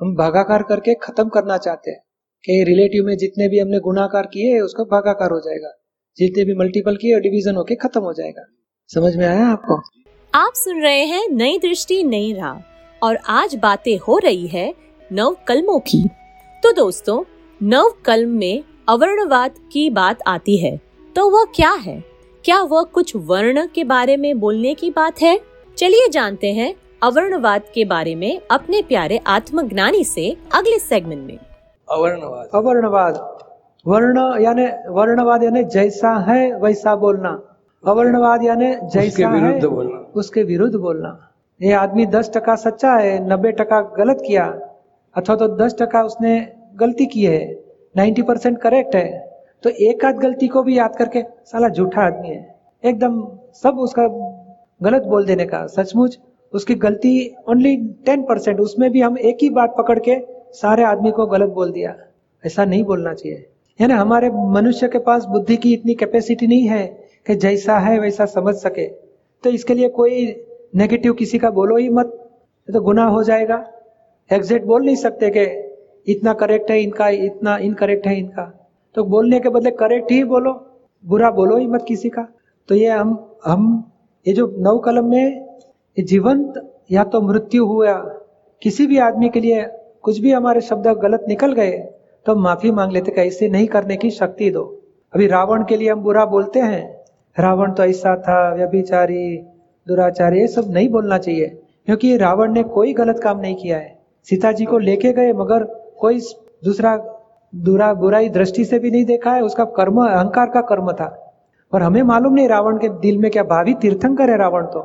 हम 0.00 0.14
भागाकार 0.16 0.62
करके 0.62 0.94
खत्म 1.02 1.28
करना 1.28 1.56
चाहते 1.58 1.90
हैं। 1.90 2.00
कि 2.46 2.64
रिलेटिव 2.64 3.04
में 3.04 3.16
जितने 3.16 3.48
भी 3.48 3.58
हमने 3.58 3.78
गुणाकार 3.78 4.22
किए, 4.22 4.60
उसका 4.60 4.84
भागाकार 4.84 5.30
हो 5.30 5.40
जाएगा। 5.40 5.72
जितने 6.16 6.44
भी 6.44 6.54
मल्टीपल 6.54 6.96
किए 6.96 7.20
डिवीज़न 7.20 7.54
होके 7.54 7.74
खत्म 7.74 8.00
हो 8.00 8.12
जाएगा। 8.12 8.42
समझ 8.88 9.16
में 9.16 9.26
आया 9.26 9.46
आपको? 9.46 9.82
आप 10.34 10.52
सुन 10.54 10.82
रहे 10.82 11.04
हैं 11.04 11.28
नई 11.28 11.58
दृष्टि, 11.58 12.04
नई 12.04 12.32
राह। 12.32 12.62
और 13.02 13.16
आज 13.16 13.54
बातें 13.54 13.98
हो 13.98 14.18
रही 14.18 14.46
है 14.46 14.74
नव 15.12 15.36
कलमों 15.48 15.78
की। 15.78 16.08
तो 16.62 16.72
दोस्तों, 16.72 17.24
नव 17.62 17.94
कलम 18.04 18.28
में 18.28 18.64
अवर्णवाद 18.88 19.54
की 19.72 19.90
बात 19.90 20.18
आती 20.26 20.56
है। 20.56 20.80
तो 21.16 21.30
वह 21.30 21.44
क्या 21.54 21.72
है? 21.72 22.04
क्या 22.44 22.62
वह 22.62 22.82
कुछ 22.82 23.16
वर्ण 23.16 23.66
के 23.74 23.84
बारे 23.84 24.16
में 24.16 24.38
बोलने 24.38 24.74
की 24.74 24.90
बात 24.90 25.22
है? 25.22 25.40
चलिए 25.76 26.08
जानते 26.08 26.52
हैं 26.52 26.74
अवर्णवाद 27.02 27.62
के 27.74 27.84
बारे 27.84 28.14
में 28.14 28.40
अपने 28.50 28.82
प्यारे 28.82 29.20
आत्मज्ञानी 29.26 30.04
से 30.04 30.36
अगले 30.54 30.78
सेगमेंट 30.78 31.26
में। 31.26 31.38
अवर्णवाद। 31.88 32.48
अवर्णवाद। 32.54 33.14
वर्ण 33.86 34.18
यानी 34.42 34.64
वर्णवाद 34.90 35.42
यानी 35.42 35.62
जैसा 35.64 36.14
है 36.28 36.40
वैसा 36.60 36.94
बोलना। 36.96 37.30
अवर्णवाद 37.84 38.44
यानी 38.44 38.74
जैसा 38.92 39.28
है 39.28 39.60
बोलना। 39.60 39.98
उसके 40.16 40.42
विरुद्ध 40.42 40.74
बोलना। 40.76 41.18
ये 41.60 41.72
आदमी 41.74 42.06
दस 42.06 42.30
टका 42.34 42.54
सच्चा 42.56 42.94
है 42.94 43.18
नब्बे 43.28 43.52
टका 43.52 43.80
गलत 43.96 44.22
किया 44.26 44.44
अथवा 45.16 45.36
तो 45.36 45.48
दस 45.56 45.76
टका 45.80 46.02
उसने 46.02 46.34
गलती 46.76 47.06
की 47.06 47.24
है 47.24 47.40
नाइन्टी 47.94 48.22
परसेंट 48.22 48.58
करेक्ट 48.58 48.94
है 48.96 49.06
तो 49.64 49.70
एक 49.70 50.04
आध 50.04 50.16
गलती 50.18 50.48
को 50.48 50.62
भी 50.62 50.78
याद 50.78 50.96
करके 50.96 51.22
साला 51.22 51.68
झूठा 51.68 52.02
आदमी 52.02 52.28
है। 52.28 52.44
एकदम 52.84 53.26
सब 53.54 53.78
उसका 53.78 54.06
गलत 54.82 55.02
बोल 55.04 55.26
देने 55.26 55.44
का। 55.46 55.66
सचमुच 55.68 56.18
उसकी 56.52 56.74
गलती 56.76 57.12
ओनली 57.48 57.76
टेन 58.06 58.22
परसेंट 58.22 58.60
उसमें 58.60 58.90
भी 58.92 59.00
हम 59.00 59.18
एक 59.20 59.38
ही 59.42 59.48
बात 59.50 59.74
पकड़ 59.78 59.98
के 59.98 60.14
सारे 60.60 60.84
आदमी 60.84 61.10
को 61.10 61.26
गलत 61.26 61.48
बोल 61.48 61.72
दिया। 61.72 61.96
ऐसा 62.46 62.64
नहीं 62.64 62.84
बोलना 62.84 63.14
चाहिए। 63.14 63.46
यानी 63.80 63.94
हमारे 63.94 64.30
मनुष्य 64.30 64.88
के 64.88 64.98
पास 64.98 65.24
बुद्धि 65.24 65.56
की 65.56 65.72
इतनी 65.74 65.94
कैपेसिटी 65.94 66.46
नहीं 66.46 66.68
है 66.68 66.86
कि 67.26 67.34
जैसा 67.34 67.78
है 67.78 67.98
वैसा 67.98 68.26
समझ 68.26 68.54
सके। 68.54 68.86
तो 69.44 69.50
इसके 69.50 69.74
लिए 69.74 69.88
कोई 69.88 70.46
नेगेटिव 70.74 71.12
किसी 71.12 71.38
का 71.38 71.50
बोलो 71.50 71.76
ही 71.76 71.88
मत। 71.88 72.30
तो 72.72 72.80
गुनाह 72.80 73.08
हो 73.08 73.22
जाएगा। 73.22 73.72
एग्जैक्ट 74.32 74.66
बोल 74.66 74.84
नहीं 74.84 74.96
सकते 74.96 75.30
कि 75.36 76.12
इतना 76.12 76.32
करेक्ट 76.32 76.70
है 76.70 76.82
इनका, 76.82 77.08
इतना 77.08 77.56
इनकरेक्ट 77.56 78.06
है 78.06 78.18
इनका। 78.18 78.68
तो 78.94 79.04
बोलने 79.04 79.40
के 79.40 79.48
बदले 79.48 79.70
करेक्ट 79.70 80.12
ही 80.12 80.24
बोलो। 80.24 80.52
बुरा 81.06 81.30
बोलो 81.30 81.56
ही 81.56 81.66
मत 81.66 81.84
किसी 81.88 82.08
का। 82.08 82.26
तो 82.68 82.74
ये 82.74 82.86
हम 82.86 83.36
हम, 83.44 83.92
ये 84.26 84.34
जो 84.34 84.54
नव 84.58 84.78
कलम 84.78 85.04
में 85.04 85.56
जीवंत 85.98 86.78
या 86.90 87.04
तो 87.04 87.20
मृत्यु 87.20 87.66
हुआ 87.66 87.92
किसी 88.62 88.86
भी 88.86 88.98
आदमी 88.98 89.28
के 89.28 89.40
लिए 89.40 89.66
कुछ 90.06 90.18
भी 90.18 90.32
हमारे 90.32 90.60
शब्द 90.60 90.86
गलत 90.98 91.24
निकल 91.28 91.52
गए 91.52 91.72
तो 92.26 92.32
हम 92.32 92.42
माफ़ी 92.42 92.70
मांग 92.70 92.92
लेते 92.92 93.12
कि 93.12 93.20
ऐसे 93.20 93.48
नहीं 93.48 93.66
करने 93.66 93.96
की 93.96 94.10
शक्ति 94.10 94.50
दो। 94.50 94.62
अभी 95.12 95.26
रावण 95.26 95.64
के 95.64 95.76
लिए 95.76 95.90
हम 95.90 96.00
बुरा 96.00 96.24
बोलते 96.24 96.60
हैं। 96.60 97.04
रावण 97.36 97.72
तो 97.72 97.84
ऐसा 97.84 98.16
था, 98.16 98.54
व्यभिचारी, 98.54 99.36
दुराचारी, 99.86 100.40
ये 100.40 100.46
सब 100.46 100.70
नहीं 100.70 100.88
बोलना 100.88 101.18
चाहिए, 101.18 101.46
क्योंकि 101.86 102.16
रावण 102.16 102.52
ने 102.52 102.62
कोई 102.62 102.92
गलत 102.92 103.20
काम 103.24 103.40
नहीं 103.40 103.56
किया 103.56 103.78
है। 103.78 103.98
सीता 104.28 104.52
जी 104.52 104.64
को 104.64 104.78
लेके 104.78 105.12
गए, 105.12 105.32
मगर 105.32 105.64
कोई 105.98 106.20
दूसरा 106.64 106.96
बुरा 107.52 107.92
बुराई 107.94 108.28
दृष्टि 108.28 108.64
से 108.64 108.78
भी 108.78 108.90
नहीं 108.90 109.04
देखा 109.04 109.32
है, 109.32 109.42
उसका 109.42 109.64
कर्म, 109.64 110.04
अहंकार 110.06 110.46
का 110.46 110.60
कर्म 110.60 110.92
था। 110.92 111.34
और 111.72 111.82
हमें 111.82 112.02
मालूम 112.02 112.34
नहीं 112.34 112.48
रावण 112.48 112.78
के 112.78 112.88
दिल 112.88 113.18
में 113.18 113.30
क्या 113.30 113.42
भावी 113.42 113.74
तीर्थंकर 113.74 114.30
है 114.30 114.36
रावण 114.38 114.66
तो। 114.66 114.80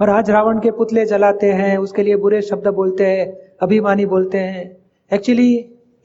और 0.00 0.10
आज 0.10 0.30
रावण 0.30 0.58
के 0.60 0.70
पुतले 0.70 1.04
जलाते 1.06 1.46
हैं, 1.46 1.76
उसके 1.78 2.02
लिए 2.02 2.16
बुरे 2.16 2.40
शब्द 2.42 2.68
बोलते 2.68 3.06
हैं, 3.06 3.36
अभिमानी 3.62 4.06
बोलते 4.06 4.38
हैं। 4.38 4.76
एक्चुअली 5.12 5.54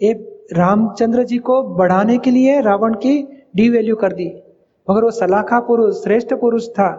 ये 0.01 0.13
रामचंद्र 0.53 1.23
जी 1.23 1.37
को 1.37 1.61
बढ़ाने 1.63 2.17
के 2.17 2.31
लिए 2.31 2.61
रावण 2.61 2.93
की 2.93 3.47
डी 3.55 3.69
वैल्यू 3.69 3.95
कर 3.95 4.13
दी। 4.13 4.43
मगर 4.89 5.03
वो 5.03 5.11
सलाखा 5.11 5.59
पुरुष, 5.59 5.95
श्रेष्ठ 5.95 6.33
पुरुष 6.33 6.67
था 6.69 6.89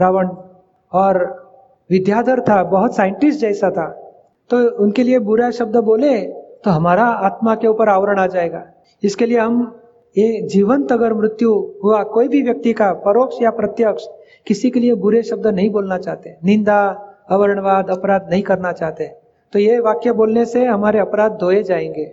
रावण। 0.00 0.28
और 0.92 1.16
विद्याधर 1.90 2.40
था, 2.40 2.62
बहुत 2.62 2.96
साइंटिस्ट 2.96 3.40
जैसा 3.40 3.70
था। 3.70 3.86
तो 4.50 4.58
उनके 4.82 5.02
लिए 5.02 5.18
बुरा 5.18 5.50
शब्द 5.50 5.76
बोले 5.76 6.18
तो 6.64 6.70
हमारा 6.70 7.04
आत्मा 7.04 7.54
के 7.54 7.66
ऊपर 7.66 7.88
आवरण 7.88 8.18
आ 8.18 8.26
जाएगा। 8.26 8.62
इसके 9.02 9.26
लिए 9.26 9.38
हम, 9.38 9.80
ये 10.18 10.42
जीवंत 10.42 10.92
अगर 10.92 11.14
मृत्यु 11.14 11.52
हुआ, 11.84 12.02
कोई 12.02 12.28
भी 12.28 12.42
व्यक्ति 12.42 12.72
का 12.72 12.92
परोक्ष 12.92 13.42
या 13.42 13.50
प्रत्यक्ष 13.50 14.04
किसी 14.46 14.70
के 14.70 14.80
लिए 14.80 14.94
बुरे 14.94 15.22
शब्द 15.22 15.46
नहीं 15.46 15.70
बोलना 15.70 15.98
चाहते 15.98 16.36
निंदा 16.44 16.80
अवर्णवाद 17.30 17.90
अपराध 17.90 18.26
नहीं 18.30 18.42
करना 18.42 18.72
चाहते। 18.72 19.06
तो 19.52 19.58
ये 19.58 19.78
वाक्य 19.78 20.12
बोलने 20.12 20.44
से 20.44 20.64
हमारे 20.64 20.98
अपराध 20.98 21.32
धोए 21.32 21.62
जाएँगे। 21.62 22.04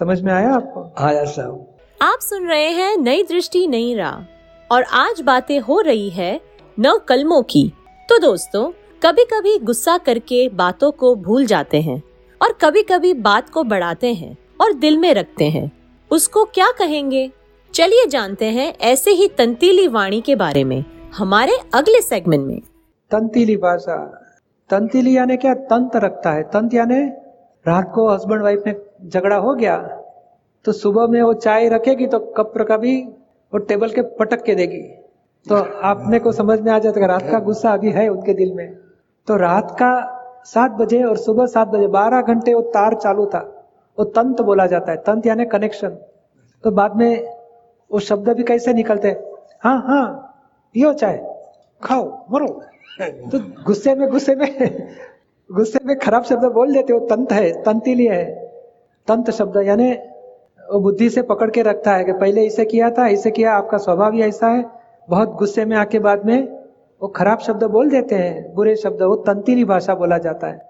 समझ 0.00 0.20
में 0.22 0.32
आया 0.32 0.54
आपको? 0.54 1.04
आया 1.04 1.24
साहब 1.24 1.76
आप 2.02 2.18
सुन 2.20 2.48
रहे 2.48 2.70
हैं 2.70 2.96
नई 2.96 3.22
दृष्टि 3.22 3.66
नई 3.66 3.94
राह। 3.94 4.24
और 4.72 4.82
आज 4.82 5.20
बातें 5.20 5.58
हो 5.60 5.80
रही 5.80 6.10
है 6.10 6.40
नव 6.78 6.98
कलमों 7.08 7.42
की। 7.42 7.72
तो 8.08 8.18
दोस्तों 8.18 8.70
कभी 9.02 9.24
कभी 9.24 9.58
गुस्सा 9.58 9.98
करके 9.98 10.48
बातों 10.48 10.90
को 10.92 11.14
भूल 11.14 11.46
जाते 11.46 11.80
हैं 11.80 12.02
और 12.40 12.52
कभी 12.60 12.82
कभी 12.82 13.14
बात 13.14 13.50
को 13.50 13.64
बढ़ाते 13.64 14.12
हैं 14.14 14.36
और 14.60 14.72
दिल 14.72 14.98
में 14.98 15.12
रखते 15.14 15.44
हैं। 15.44 15.70
उसको 16.10 16.44
क्या 16.44 16.70
कहेंगे? 16.78 17.30
चलिए 17.74 18.06
जानते 18.06 18.44
हैं 18.44 18.72
ऐसे 18.80 19.10
ही 19.10 19.28
तंतीली 19.28 19.88
वाणी 19.88 20.20
के 20.20 20.34
बारे 20.34 20.64
में। 20.64 20.84
हमारे 21.16 21.52
अगले 21.74 22.00
सेगमेंट 22.02 22.46
में। 22.46 22.60
तंतीली 23.10 23.56
भाषा। 23.56 23.96
तंतीली 24.70 25.16
यानी 25.16 25.36
क्या? 25.36 25.54
तंत 25.54 25.96
रखता 25.96 26.30
है। 26.30 26.42
तंत 26.44 26.74
यानी 26.74 26.98
रात 27.66 27.90
को 27.94 28.08
हस्बैंड 28.08 28.42
वाइफ 28.42 28.62
में 28.66 28.74
झगड़ा 29.04 29.36
हो 29.36 29.54
गया 29.54 29.76
तो 30.64 30.72
सुबह 30.72 31.06
में 31.06 31.20
वो 31.22 31.32
चाय 31.36 31.68
रखेगी 31.68 32.06
तो 32.06 32.18
कप 32.38 32.52
कभी 32.70 33.00
वो 33.52 33.58
टेबल 33.60 33.90
के 33.90 34.02
पटक 34.18 34.42
के 34.42 34.54
देगी। 34.54 34.82
तो 35.46 35.56
आपने 35.84 36.18
को 36.18 36.32
समझ 36.32 36.60
में 36.60 36.70
आ 36.72 36.78
जाता 36.78 37.00
है 37.00 37.06
रात 37.06 37.30
का 37.30 37.38
गुस्सा 37.40 37.72
अभी 37.72 37.90
है 37.90 38.08
उनके 38.08 38.34
दिल 38.34 38.52
में 38.52 38.74
तो 39.28 39.36
रात 39.36 39.70
का 39.72 39.92
सात 40.46 40.70
बजे 40.72 41.02
और 41.02 41.16
सुबह 41.16 41.46
सात 41.46 41.68
बजे, 41.68 41.86
बारह 41.88 42.20
घंटे 42.22 42.54
वो 42.54 42.60
तार 42.70 42.94
चालू 42.94 43.26
था। 43.26 43.40
वो 43.98 44.04
तंत 44.04 44.40
बोला 44.42 44.66
जाता 44.66 44.92
है। 44.92 44.98
तंत 44.98 45.26
यानी 45.26 45.44
कनेक्शन 45.46 45.98
तो 46.64 46.70
बाद 46.72 46.96
में 46.96 47.10
वो 47.90 48.00
शब्द 48.02 48.28
भी 48.28 48.42
कैसे 48.44 48.72
निकलते 48.74 49.08
हाँ 49.64 49.80
हाँ। 49.88 50.25
पियो 50.76 50.92
चाय 50.92 51.16
खाओ, 51.82 52.04
मरो। 52.30 52.46
तो 53.30 53.38
गुस्से 53.64 53.94
में 53.94 54.08
गुस्से 54.10 54.34
में 54.34 54.48
गुस्से 55.50 55.78
में 55.84 55.98
खराब 55.98 56.24
शब्द 56.24 56.44
बोल 56.52 56.72
देते 56.72 56.92
वो 56.92 56.98
तंत 57.08 57.32
है 57.32 57.62
तंतीली 57.62 58.06
है। 58.06 58.24
तंत 59.08 59.30
शब्द, 59.30 59.56
यानी 59.66 59.92
वो 60.62 60.80
बुद्धि 60.80 61.08
से 61.10 61.22
पकड़ 61.22 61.50
के 61.50 61.62
रखता 61.62 61.94
है 61.94 62.04
कि 62.04 62.12
पहले 62.12 62.44
इसे 62.46 62.64
किया 62.64 62.90
था, 62.90 63.06
इसे 63.08 63.30
किया, 63.30 63.54
आपका 63.54 63.78
स्वभाव 63.78 64.12
ही 64.12 64.22
ऐसा 64.22 64.48
है। 64.48 64.64
बहुत 65.08 65.34
गुस्से 65.34 65.64
में 65.64 65.76
आके 65.76 65.98
बाद 65.98 66.26
में 66.26 66.36
वो 67.02 67.08
खराब 67.08 67.38
शब्द 67.38 67.64
बोल 67.70 67.90
देते 67.90 68.14
हैं, 68.14 68.54
बुरे 68.54 68.76
शब्द, 68.76 69.02
वो 69.02 69.16
तंतीली 69.24 69.64
भाषा 69.64 69.94
बोला 69.94 70.18
जाता 70.18 70.46
है। 70.46 70.68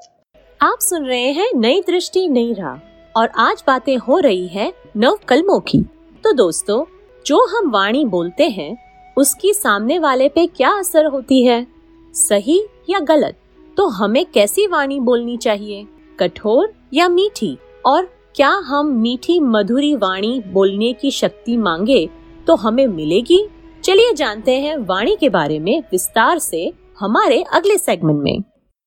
आप 0.61 0.79
सुन 0.81 1.07
रहे 1.07 1.31
हैं 1.33 1.51
नई 1.57 1.83
दृष्टि, 1.87 2.29
नई 2.29 2.53
राह, 2.53 2.79
और 3.15 3.31
आज 3.41 3.65
बातें 3.67 3.97
हो 3.99 4.19
रही 4.21 4.47
है 4.49 4.73
नव 4.97 5.19
कलमों 5.29 5.61
की। 5.61 5.85
तो 6.25 6.33
दोस्तों, 6.35 6.85
जो 7.27 7.47
हम 7.49 7.71
वाणी 7.71 8.05
बोलते 8.05 8.45
हैं 8.51 8.86
उसकी 9.17 9.53
सामने 9.55 9.99
वाले 9.99 10.29
पे 10.29 10.47
क्या 10.47 10.71
असर 10.71 11.05
होती 11.05 11.45
है? 11.45 11.67
सही 12.15 12.61
या 12.91 12.99
गलत? 13.01 13.35
तो 13.77 13.87
हमें 13.89 14.25
कैसी 14.27 14.67
वाणी 14.67 14.99
बोलनी 15.01 15.37
चाहिए? 15.37 15.87
कठोर 16.21 16.73
या 16.95 17.09
मीठी? 17.09 17.57
और 17.87 18.05
क्या 18.35 18.49
हम 18.49 18.87
मीठी 18.87 19.39
मधुरी 19.41 19.95
वाणी 19.95 20.43
बोलने 20.47 20.93
की 20.93 21.11
शक्ति 21.11 21.57
मांगे 21.57 22.09
तो 22.47 22.55
हमें 22.57 22.87
मिलेगी? 22.87 23.49
चलिए 23.85 24.13
जानते 24.13 24.59
हैं 24.61 24.77
वाणी 24.79 25.17
के 25.17 25.29
बारे 25.29 25.59
में 25.59 25.81
विस्तार 25.93 26.39
से 26.39 26.73
हमारे 27.01 27.43
अगले 27.53 27.79
सेगमेंट 27.79 28.23
में। 28.23 28.43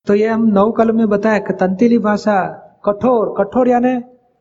तो 0.06 0.14
ये 0.14 0.26
हम 0.26 0.46
नौ 0.48 0.70
कल 0.70 0.92
में 0.92 1.08
बताया 1.08 1.38
कि 1.38 1.52
तंतीली 1.52 1.98
भाषा 1.98 2.40
कठोर 2.84 3.34
कठोर 3.38 3.68
यानी 3.68 3.94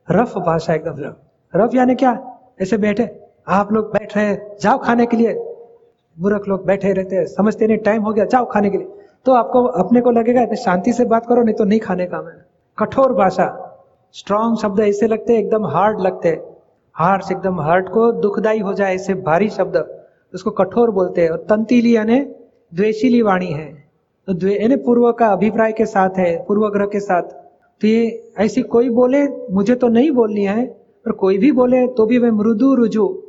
रफ 0.08 0.38
भाषा 0.38 0.74
एकदम 0.74 1.13
रफ। 1.53 1.75
यानी 1.75 1.96
क्या? 1.96 2.17
ऐसे 2.62 2.77
बैठे, 2.77 3.10
आप 3.48 3.72
लोग 3.74 3.93
बैठ 3.93 4.17
रहे 4.17 4.36
जाओ 4.62 4.77
खाने 4.77 5.05
के 5.05 5.17
लिए। 5.17 5.49
मूर्ख 6.20 6.48
लोग 6.48 6.66
बैठे 6.66 6.94
रहते 6.94 7.16
हैं, 7.16 7.26
समझते 7.26 7.68
नहीं 7.68 7.78
टाइम 7.78 8.02
हो 8.02 8.14
गया, 8.14 8.26
जाओ 8.26 8.50
खाने 8.52 8.70
के 8.70 8.78
लिए। 8.78 8.88
तो 9.26 9.34
आपको, 9.34 9.64
अपने 9.64 10.02
को 10.02 10.12
लगेगा 10.12 10.56
शांति 10.56 10.94
से 10.94 11.06
बात 11.06 11.26
करो, 11.28 11.44
नहीं 11.44 11.56
तो 11.56 11.64
नहीं 11.64 11.80
खाने 11.80 12.06
का 12.06 12.22
मैं। 12.22 12.46
कठोर 12.78 13.14
भाषा। 13.14 13.66
स्ट्रॉन्ग 14.14 14.58
शब्द 14.58 14.80
ऐसे 14.80 15.08
लगते 15.08 15.34
हैं, 15.34 15.40
एकदम 15.40 15.66
हार्ड 15.66 16.00
लगते 16.00 16.30
हैं। 16.30 16.58
हार्ड 16.94 17.24
एकदम 17.32 17.62
हार्ट 17.62 17.90
को 17.90 18.12
दुखदाई 18.12 18.60
हो 18.60 18.74
जाए, 18.74 18.96
ऐसे 18.96 19.14
भारी 19.14 19.50
शब्द। 19.50 20.02
उसको 20.34 20.52
कठोर 20.52 20.92
बोलते 20.92 21.22
हैं। 21.22 21.30
और 21.30 21.38
तंतीली, 21.38 21.96
यानी 21.96 22.20
द्वेषीली 22.74 23.22
वाणी 23.22 23.48
है। 23.48 23.90
तो 24.30 24.34
पूर्व 24.86 25.12
का 25.12 25.28
अभिप्राय 25.28 25.72
के 25.72 25.86
साथ 25.86 26.10
है 26.18 26.46
पूर्वग्रह 26.48 26.86
के 26.86 27.00
साथ। 27.00 27.24
तो 27.82 27.88
ये 27.88 28.32
ऐसी 28.40 28.62
कोई 28.62 28.90
बोले, 28.90 29.54
मुझे 29.54 29.76
तो 29.76 29.88
नहीं 29.88 30.12
बोलनी 30.12 30.44
है, 30.44 30.66
पर 31.06 31.12
कोई 31.12 31.38
भी 31.38 31.52
बोले 31.52 31.88
तो 31.88 32.06
भी 32.06 32.20
मैं 32.20 32.32
मृदु, 32.32 32.74
रुजु 32.74 33.24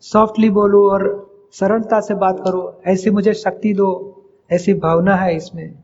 सॉफ्टली 0.00 0.50
बोलू 0.50 0.90
और 0.90 1.29
सरलता 1.52 2.00
से 2.00 2.14
बात 2.14 2.40
करो, 2.40 2.82
ऐसी 2.86 3.10
मुझे 3.10 3.34
शक्ति 3.34 3.72
दो, 3.72 4.16
ऐसी 4.50 4.74
भावना 4.74 5.14
है 5.14 5.36
इसमें। 5.36 5.74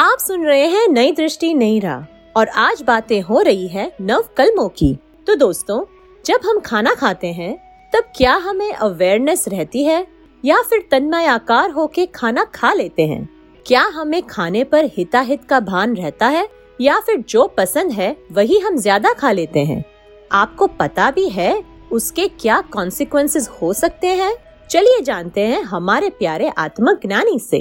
आप 0.00 0.18
सुन 0.20 0.46
रहे 0.46 0.66
हैं 0.66 0.88
नई 0.88 1.12
दृष्टि, 1.12 1.54
नई 1.54 1.80
राह, 1.80 2.32
और 2.36 2.48
आज 2.48 2.82
बातें 2.82 3.20
हो 3.20 3.40
रही 3.40 3.68
है 3.68 3.92
नव 4.00 4.24
कलमों 4.36 4.68
की। 4.68 4.98
तो 5.26 5.34
दोस्तों, 5.34 5.84
जब 6.26 6.40
हम 6.44 6.60
खाना 6.60 6.94
खाते 6.94 7.26
हैं, 7.26 7.56
तब 7.94 8.04
क्या 8.16 8.34
हमें 8.34 8.72
अवेयरनेस 8.72 9.48
रहती 9.48 9.84
है? 9.84 10.06
या 10.44 10.62
फिर 10.62 10.88
तन्मय 10.90 11.26
आकार 11.26 11.70
होके 11.70 12.06
खाना 12.06 12.44
खा 12.44 12.72
लेते 12.72 13.02
हैं? 13.02 13.28
क्या 13.66 13.82
हमें 13.82 14.22
खाने 14.22 14.64
पर 14.64 14.84
हिताहित 14.84 15.44
का 15.44 15.60
भान 15.60 15.96
रहता 15.96 16.26
है? 16.26 16.48
या 16.80 17.00
फिर 17.00 17.24
जो 17.28 17.46
पसंद 17.46 17.92
है, 17.92 18.16
वही 18.32 18.58
हम 18.58 18.76
ज़्यादा 18.76 19.12
खा 19.12 19.32
लेते 19.32 19.60
हैं? 19.60 19.84
आपको 20.32 20.66
पता 20.66 21.10
भी 21.10 21.28
है, 21.28 21.64
उसके 21.92 22.28
क्या 22.28 22.60
कॉन्सिक्वेंसेस 22.60 23.48
हो 23.62 23.72
सकते 23.72 24.06
हैं? 24.06 24.43
चलिए 24.70 25.00
जानते 25.04 25.40
हैं 25.40 25.62
हमारे 25.64 26.08
प्यारे 26.10 26.48
आत्मज्ञानी 26.58 27.38
से। 27.40 27.60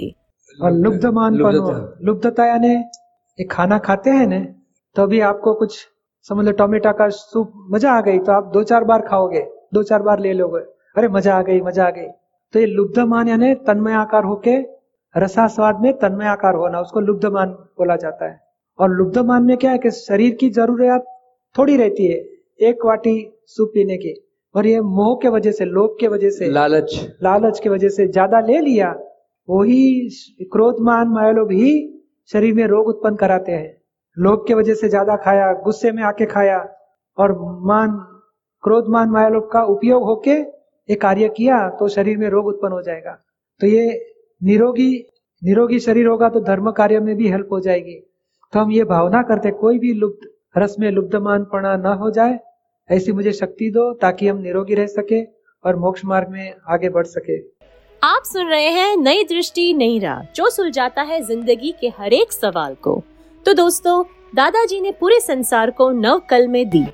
और 0.58 0.72
लुब्धमान 0.74 1.36
लुब्धता 1.36 2.46
यानी 2.48 2.74
ये 2.74 3.44
खाना 3.52 3.78
खाते 3.80 4.10
हैं 4.10 4.28
ना? 4.28 4.40
तो 4.96 5.04
अभी 5.04 5.20
आपको 5.22 5.54
कुछ 5.54 5.78
समझ 6.30 6.46
लो 6.46 6.52
टोमेटो 6.54 6.92
का 6.94 7.08
सूप 7.10 7.54
मज़ा 7.72 7.92
आ 7.92 8.02
गई 8.02 8.20
तो 8.20 8.32
आप 8.32 8.52
दो 8.54 8.64
चार 8.64 8.84
बार 8.84 9.02
खाओगे 9.08 9.42
दो 9.74 9.84
चार 9.84 10.02
बार 10.02 10.20
ले 10.20 10.34
लोगे। 10.34 10.60
अरे 10.96 11.08
मज़ा 11.10 11.36
आ 11.36 11.42
गई 11.44 11.62
मज़ा 11.62 11.86
आ 11.86 11.90
गई। 11.92 12.08
तो 12.54 12.60
ये 12.60 12.66
लुब्धमान 12.68 13.28
यानी 13.28 13.54
तन्मय 13.68 13.94
आकार 13.96 14.24
होके 14.24 14.58
रसा 15.16 15.48
स्वाद 15.48 15.80
में 15.82 15.92
तन्मय 16.00 16.28
आकार 16.28 16.56
होना 16.56 16.82
उसको 16.82 17.00
लुब्धमान 17.02 17.50
बोला 17.78 17.96
जाता 17.98 18.26
है। 18.26 18.40
और 18.80 18.90
लुब्धमान 18.92 19.44
में 19.44 19.58
क्या 19.58 19.72
है 19.72 19.78
कि 19.78 19.92
शरीर 19.94 20.36
की 20.36 20.50
ज़रूरत 20.52 21.06
थोड़ी 21.56 21.78
रहती 21.78 22.08
है 22.08 22.20
एक 22.62 22.86
वाटी 22.86 23.16
सूप 23.48 23.72
पीने 23.74 23.98
की। 23.98 24.14
और 24.56 24.68
ये 24.68 24.82
मोह 24.82 25.16
के 25.22 25.30
वजह 25.30 25.52
से 25.52 25.66
लोभ 25.68 25.96
के 26.00 26.08
वजह 26.08 26.30
से 26.32 26.50
लालच। 26.52 26.94
लालच 27.24 27.60
के 27.60 27.70
वजह 27.70 27.90
से 27.90 28.08
ज़्यादा 28.08 28.40
ले 28.42 28.60
लिया 28.62 28.94
वही 29.50 30.10
क्रोध 30.52 30.80
मान 30.82 31.08
मायालोभ 31.10 31.52
ही 31.52 31.72
शरीर 32.30 32.54
में 32.54 32.66
रोग 32.68 32.88
उत्पन्न 32.88 33.16
कराते 33.16 33.52
हैं। 33.52 33.76
लोभ 34.18 34.44
के 34.48 34.54
वजह 34.54 34.74
से 34.76 34.90
ज़्यादा 34.90 35.16
खाया 35.18 35.52
गुस्से 35.64 35.92
में 35.92 36.04
आके 36.06 36.26
खाया 36.28 36.58
और 37.18 37.34
मान 37.66 37.98
क्रोध 38.64 38.88
मान 38.90 39.10
मायालोभ 39.10 39.50
का 39.54 39.64
उपयोग 39.70 40.04
होके 40.04 40.36
ये 40.90 40.96
कार्य 40.98 41.28
किया 41.38 41.58
तो 41.80 41.88
शरीर 41.90 42.18
में 42.18 42.28
रोग 42.30 42.46
उत्पन्न 42.48 42.74
हो 42.74 42.82
जाएगा। 42.82 43.12
तो 43.62 43.68
ये 43.68 44.00
निरोगी 44.42 44.92
निरोगी 45.42 45.80
शरीर 45.80 46.08
होगा 46.08 46.30
तो 46.30 46.40
धर्म 46.44 46.72
कार्य 46.74 47.00
में 47.00 47.16
भी 47.16 47.30
हेल्प 47.30 47.48
हो 47.52 47.60
जाएगी। 47.60 48.00
तो 48.54 48.60
हम 48.60 48.72
ये 48.72 48.84
भावना 48.86 49.22
करते 49.24 49.52
कोई 49.60 49.80
भी 49.80 49.94
लुप्त 49.96 50.30
रस 50.58 50.76
में 50.80 50.90
लुब्धमान 50.92 51.44
पड़ा 51.54 51.76
न 51.78 51.94
हो 52.00 52.10
जाए 52.12 52.40
ऐसी 52.90 53.12
मुझे 53.12 53.32
शक्ति 53.32 53.70
दो 53.70 53.92
ताकि 53.94 54.28
हम 54.28 54.38
निरोगी 54.38 54.74
रह 54.75 54.86
सके 54.88 55.22
और 55.63 55.75
मोक्ष 55.75 56.02
मार्ग 56.06 56.30
में 56.30 56.54
आगे 56.70 56.90
बढ़ 56.90 57.06
सके। 57.06 57.38
आप 58.02 58.24
सुन 58.25 58.48
रहे 58.48 58.70
हैं 58.70 58.96
नई 58.98 59.24
दृष्टि, 59.24 59.74
नई 59.74 60.00
राह, 60.00 60.22
जो 60.36 60.50
सुलझाता 60.50 61.02
है 61.02 61.22
ज़िंदगी 61.22 61.74
के 61.82 61.88
हर 62.00 62.13
एक 62.13 62.34
सवाल 62.34 62.75
को। 62.75 63.02
तो 63.46 63.54
दोस्तों, 63.54 64.04
दादाजी 64.36 64.82
ने 64.82 64.92
पूरे 64.92 65.20
संसार 65.20 65.72
को 65.72 65.90
नव 65.92 66.22
कल 66.30 66.48
में 66.48 66.70
दी, 66.70 66.86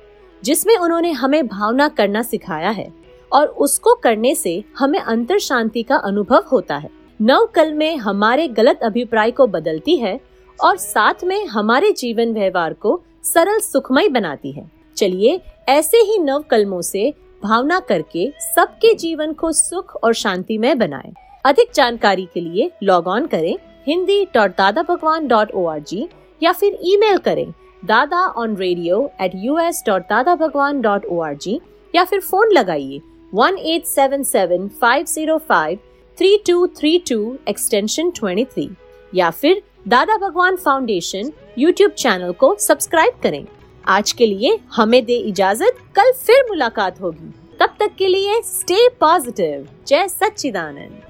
जिसमें 0.42 0.76
उन्होंने 0.76 1.10
हमें 1.12 1.46
भावना 1.46 1.88
करना 1.90 2.22
सिखाया 2.22 2.70
है 2.70 2.88
और 3.32 3.46
उसको 3.46 3.94
करने 3.94 4.34
से 4.34 4.62
हमें 4.78 4.98
अंतर 4.98 5.38
शांति 5.40 5.82
का 5.82 5.96
अनुभव 5.96 6.44
होता 6.52 6.76
है। 6.76 6.90
नव 7.20 7.46
कल 7.54 7.72
में 7.74 7.96
हमारे 7.98 8.48
गलत 8.50 8.82
अभिप्राय 8.82 9.30
को 9.30 9.46
बदलती 9.48 9.96
है 9.96 10.18
और 10.58 10.76
साथ 10.78 11.24
में 11.24 11.44
हमारे 11.46 11.92
जीवन 11.92 12.32
व्यवहार 12.34 12.72
को 12.72 13.00
सरल 13.24 13.58
सुखमय 13.60 14.08
बनाती 14.08 14.52
है। 14.52 14.70
चलिए 15.00 15.40
ऐसे 15.68 15.96
ही 16.02 16.18
नव 16.18 16.44
कलमों 16.50 16.80
से 16.82 17.12
भावना 17.42 17.78
करके 17.88 18.30
सबके 18.44 18.92
जीवन 18.94 19.32
को 19.32 19.52
सुख 19.52 19.94
और 19.96 20.14
शांति 20.14 20.58
में 20.58 20.78
बनाए। 20.78 21.12
अधिक 21.44 21.70
जानकारी 21.74 22.28
के 22.34 22.40
लिए 22.40 22.70
लॉग 22.82 23.06
ऑन 23.08 23.26
करें 23.26 23.56
Hindi 23.86 24.24
dot 24.34 24.50
Dada 24.56 24.82
Bhagwan 24.82 25.26
dot 25.28 25.50
O 25.50 25.64
R 25.66 25.80
G 25.88 26.08
या 26.42 26.52
फिर 26.52 26.78
ईमेल 26.84 27.18
करें 27.18 27.50
Dada 27.82 28.26
on 28.38 28.56
radio 28.56 28.98
at 29.20 29.32
U 29.34 29.58
S 29.58 29.82
dot 29.86 30.02
Dada 30.08 30.34
Bhagwan 30.36 30.80
dot 30.80 31.06
O 31.06 31.20
R 31.20 31.34
G 31.36 31.58
या 31.94 32.04
फिर 32.04 32.20
फ़ोन 32.20 32.52
लगाइए 32.52 33.00
one 33.32 33.56
eight 33.66 33.86
seven 33.86 34.22
seven 34.22 34.68
five 34.80 35.06
zero 35.06 35.36
five 35.48 35.78
three 36.18 36.36
two 36.46 36.66
three 36.78 36.98
two 37.08 37.36
extension 37.48 38.10
twenty 38.10 38.44
three 38.44 38.68
या 39.12 39.30
फिर 39.30 39.62
Dada 39.88 40.16
Bhagwan 40.18 40.56
foundation 40.56 41.32
YouTube 41.58 41.90
channel 41.92 42.32
को 42.32 42.54
subscribe 42.60 43.20
करें। 43.22 43.44
आज 43.88 44.12
के 44.12 44.26
लिए 44.26 44.58
हमें 44.76 45.04
दे 45.04 45.14
इजाज़त, 45.28 45.76
कल 45.96 46.12
फिर 46.26 46.44
मुलाकात 46.48 47.00
होगी। 47.00 47.32
तब 47.60 47.74
तक 47.80 47.90
के 47.98 48.08
लिए 48.08 48.40
स्टे 48.44 48.88
पॉजिटिव 49.00 49.68
जय 49.86 50.08
सच्चिदानंद। 50.08 51.02